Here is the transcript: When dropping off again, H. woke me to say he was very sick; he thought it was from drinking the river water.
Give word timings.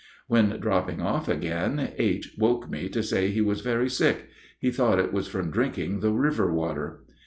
When 0.25 0.59
dropping 0.59 0.99
off 0.99 1.29
again, 1.29 1.93
H. 1.99 2.33
woke 2.39 2.67
me 2.67 2.89
to 2.89 3.03
say 3.03 3.27
he 3.29 3.41
was 3.41 3.61
very 3.61 3.87
sick; 3.87 4.29
he 4.59 4.71
thought 4.71 4.97
it 4.97 5.13
was 5.13 5.27
from 5.27 5.51
drinking 5.51 5.99
the 5.99 6.09
river 6.11 6.51
water. 6.51 7.03